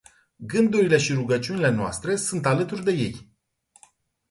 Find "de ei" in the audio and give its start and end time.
2.83-3.31